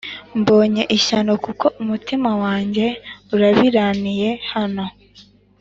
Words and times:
Mbonye 0.39 0.83
ishyano 0.97 1.31
kuko 1.45 1.65
umutima 1.81 2.29
wanjye 2.43 2.85
urabiraniye 3.33 4.29
hano 4.53 4.85